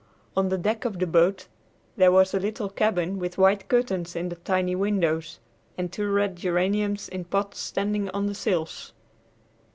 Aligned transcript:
On 0.35 0.49
the 0.49 0.57
deck 0.57 0.83
of 0.83 0.97
the 0.97 1.05
boat 1.05 1.45
there 1.95 2.11
was 2.11 2.33
a 2.33 2.39
little 2.39 2.69
cabin 2.71 3.19
with 3.19 3.37
white 3.37 3.67
curtains 3.67 4.15
in 4.15 4.29
the 4.29 4.35
tiny 4.37 4.73
windows 4.73 5.37
and 5.77 5.91
two 5.93 6.09
red 6.09 6.37
geraniums 6.37 7.07
in 7.07 7.23
pots 7.23 7.59
standing 7.59 8.09
on 8.09 8.25
the 8.25 8.33
sills. 8.33 8.93